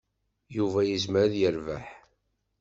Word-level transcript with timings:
Yuba 0.55 0.79
yezmer 0.83 1.21
ad 1.25 1.33
yerbeḥ. 1.37 1.85